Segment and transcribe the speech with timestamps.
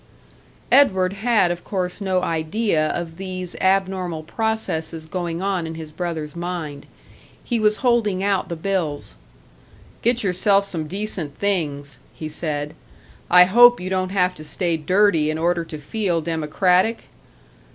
[0.71, 6.35] Edward had of course no idea of these abnormal processes going on in his brother's
[6.35, 6.87] mind.
[7.43, 9.15] He was holding out the bills.
[10.01, 12.73] "Get yourself some decent things," he said.
[13.29, 17.03] "I hope you don't have to stay dirty in order to feel democratic?"